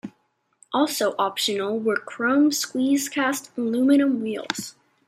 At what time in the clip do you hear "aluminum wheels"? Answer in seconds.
3.55-4.73